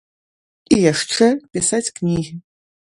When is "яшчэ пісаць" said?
0.91-1.87